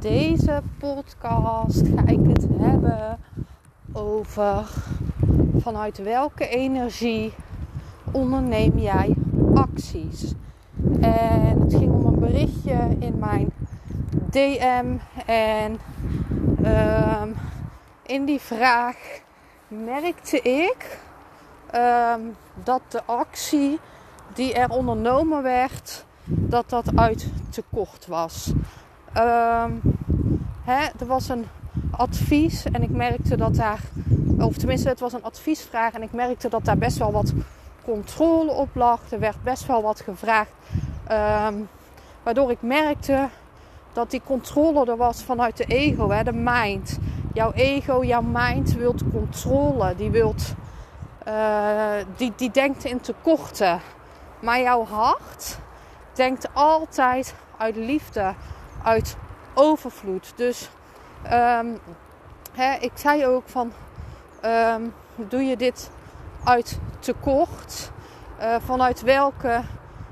[0.00, 3.18] Deze podcast ga ik het hebben
[3.92, 4.66] over
[5.58, 7.32] vanuit welke energie
[8.12, 9.14] onderneem jij
[9.54, 10.32] acties.
[11.00, 13.50] En het ging om een berichtje in mijn
[14.30, 15.78] DM en
[17.22, 17.34] um,
[18.02, 18.96] in die vraag
[19.68, 20.98] merkte ik
[21.74, 23.78] um, dat de actie
[24.34, 28.52] die er ondernomen werd, dat dat uit tekort was.
[29.18, 29.80] Um,
[30.64, 31.46] hè, er was een
[31.90, 33.80] advies en ik merkte dat daar,
[34.38, 37.32] of tenminste het was een adviesvraag en ik merkte dat daar best wel wat
[37.84, 39.00] controle op lag.
[39.10, 40.50] Er werd best wel wat gevraagd,
[41.10, 41.68] um,
[42.22, 43.28] waardoor ik merkte
[43.92, 46.98] dat die controle er was vanuit de ego, hè, de mind.
[47.32, 50.54] Jouw ego, jouw mind wilt controle, die wilt,
[51.28, 53.80] uh, die, die denkt in tekorten.
[54.40, 55.58] Maar jouw hart
[56.12, 58.34] denkt altijd uit liefde,
[58.88, 59.16] uit
[59.54, 60.32] overvloed.
[60.36, 60.70] Dus
[61.24, 61.78] um,
[62.52, 63.72] hè, ik zei ook van,
[64.44, 65.90] um, doe je dit
[66.44, 67.90] uit tekort?
[68.40, 69.60] Uh, vanuit welke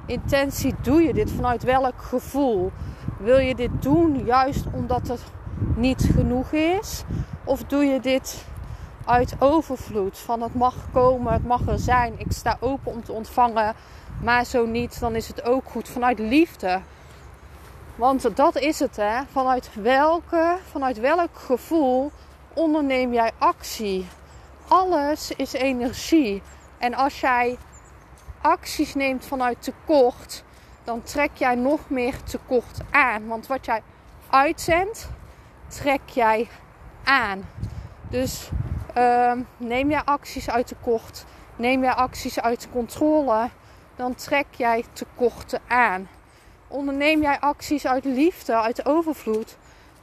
[0.06, 1.30] intentie doe je dit?
[1.30, 2.72] Vanuit welk gevoel?
[3.18, 5.22] Wil je dit doen juist omdat het
[5.74, 7.02] niet genoeg is?
[7.44, 8.44] Of doe je dit
[9.04, 10.18] uit overvloed?
[10.18, 12.14] Van het mag komen, het mag er zijn.
[12.16, 13.74] Ik sta open om te ontvangen.
[14.22, 15.88] Maar zo niet, dan is het ook goed.
[15.88, 16.80] Vanuit liefde.
[17.96, 19.20] Want dat is het, hè?
[19.30, 22.10] Vanuit, welke, vanuit welk gevoel
[22.54, 24.08] onderneem jij actie?
[24.68, 26.42] Alles is energie.
[26.78, 27.58] En als jij
[28.40, 30.44] acties neemt vanuit tekort,
[30.84, 33.26] dan trek jij nog meer tekort aan.
[33.26, 33.82] Want wat jij
[34.30, 35.08] uitzendt,
[35.68, 36.48] trek jij
[37.04, 37.48] aan.
[38.10, 38.50] Dus
[38.96, 41.24] uh, neem jij acties uit tekort,
[41.56, 43.48] neem jij acties uit controle,
[43.96, 46.08] dan trek jij tekorten aan.
[46.68, 49.56] Onderneem jij acties uit liefde, uit overvloed,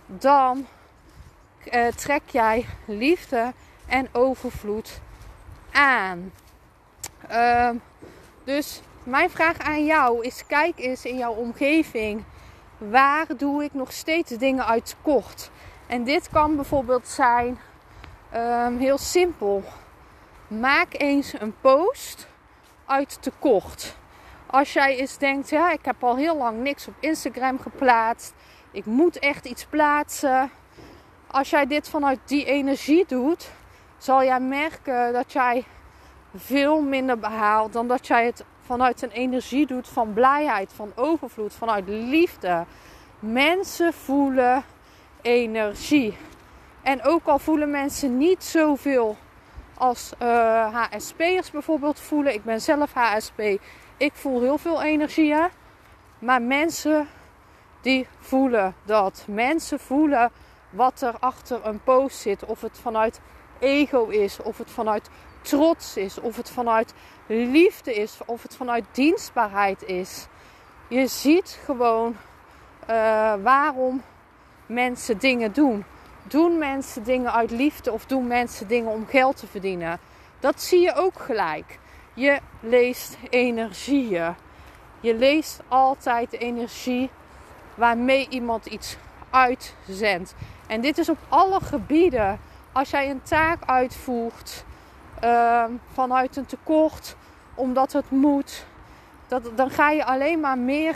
[0.06, 0.66] dan
[1.74, 3.54] uh, trek jij liefde
[3.86, 5.00] en overvloed
[5.72, 6.32] aan.
[7.32, 7.70] Uh,
[8.44, 12.24] dus mijn vraag aan jou is: kijk eens in jouw omgeving.
[12.78, 15.52] Waar doe ik nog steeds dingen uit tekort?
[15.88, 17.60] En dit kan bijvoorbeeld zijn
[18.36, 19.64] um, heel simpel.
[20.48, 22.28] Maak eens een post
[22.86, 23.96] uit tekort.
[24.54, 28.34] Als jij eens denkt, ja, ik heb al heel lang niks op Instagram geplaatst.
[28.72, 30.52] Ik moet echt iets plaatsen.
[31.28, 33.52] Als jij dit vanuit die energie doet,
[33.98, 35.64] zal jij merken dat jij
[36.36, 41.54] veel minder behaalt dan dat jij het vanuit een energie doet van blijheid, van overvloed,
[41.54, 42.66] vanuit liefde.
[43.20, 44.64] Mensen voelen
[45.22, 46.18] energie.
[46.82, 49.18] En ook al voelen mensen niet zoveel
[49.78, 52.34] als uh, eh, HSP'ers bijvoorbeeld voelen.
[52.34, 53.42] Ik ben zelf HSP.
[53.98, 55.36] Ik voel heel veel energie.
[56.20, 57.08] Maar mensen
[57.82, 59.26] die voelen dat.
[59.28, 60.32] Mensen voelen
[60.70, 62.46] wat er achter een post zit.
[62.46, 63.22] Of het vanuit
[63.60, 64.42] ego is.
[64.42, 65.10] Of het vanuit
[65.42, 66.20] trots is.
[66.20, 66.94] Of het vanuit
[67.28, 68.18] liefde is.
[68.26, 70.28] Of het vanuit dienstbaarheid is.
[70.88, 72.16] Je ziet gewoon
[72.90, 74.02] uh, waarom
[74.66, 75.86] mensen dingen doen.
[76.24, 80.00] Doen mensen dingen uit liefde of doen mensen dingen om geld te verdienen?
[80.40, 81.80] Dat zie je ook gelijk.
[82.14, 84.36] Je leest energieën.
[85.00, 87.10] Je leest altijd de energie
[87.76, 88.98] waarmee iemand iets
[89.30, 90.36] uitzendt.
[90.68, 92.40] En dit is op alle gebieden.
[92.72, 94.66] Als jij een taak uitvoert
[95.24, 97.16] uh, vanuit een tekort,
[97.54, 98.66] omdat het moet,
[99.28, 100.96] dat, dan ga je alleen maar meer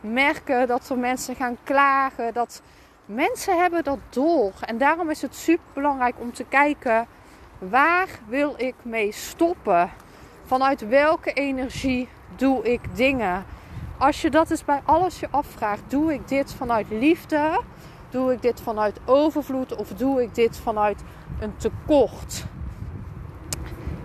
[0.00, 2.34] merken dat er mensen gaan klagen.
[2.34, 2.62] Dat
[3.06, 4.52] mensen hebben dat door.
[4.60, 7.06] En daarom is het super belangrijk om te kijken
[7.58, 9.90] waar wil ik mee stoppen?
[10.46, 13.44] Vanuit welke energie doe ik dingen?
[13.98, 17.60] Als je dat eens bij alles je afvraagt, doe ik dit vanuit liefde?
[18.10, 21.02] Doe ik dit vanuit overvloed of doe ik dit vanuit
[21.40, 22.44] een tekort?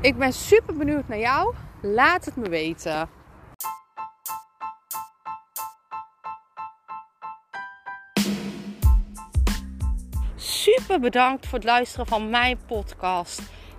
[0.02, 1.54] Ik ben super benieuwd naar jou.
[1.82, 3.10] Laat het me weten.
[10.36, 13.42] Super bedankt voor het luisteren van mijn podcast.